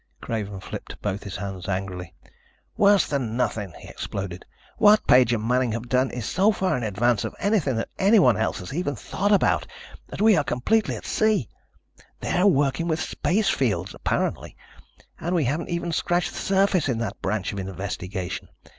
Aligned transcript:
Craven 0.19 0.59
flipped 0.61 0.99
both 1.03 1.21
his 1.23 1.35
hands 1.35 1.67
angrily. 1.69 2.15
"Worse 2.75 3.05
than 3.05 3.37
nothing," 3.37 3.71
he 3.77 3.87
exploded. 3.87 4.43
"What 4.79 5.05
Page 5.05 5.31
and 5.31 5.47
Manning 5.47 5.73
have 5.73 5.89
done 5.89 6.09
is 6.09 6.25
so 6.25 6.51
far 6.51 6.75
in 6.75 6.81
advance 6.81 7.23
of 7.23 7.35
anything 7.37 7.75
that 7.75 7.89
anyone 7.99 8.35
else 8.35 8.57
has 8.57 8.73
even 8.73 8.95
thought 8.95 9.31
about 9.31 9.67
that 10.07 10.19
we 10.19 10.35
are 10.35 10.43
completely 10.43 10.95
at 10.95 11.05
sea. 11.05 11.49
They're 12.19 12.47
working 12.47 12.87
with 12.87 12.99
space 12.99 13.49
fields, 13.51 13.93
apparently, 13.93 14.57
and 15.19 15.35
we 15.35 15.43
haven't 15.45 15.69
even 15.69 15.91
scratched 15.91 16.31
the 16.33 16.39
surface 16.39 16.89
in 16.89 16.97
that 16.97 17.21
branch 17.21 17.53
of 17.53 17.59
investigation. 17.59 18.47